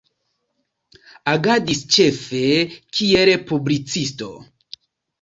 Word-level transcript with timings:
Agadis, 1.33 1.83
ĉefe, 1.97 2.43
kiel 2.97 3.35
publicisto. 3.55 4.35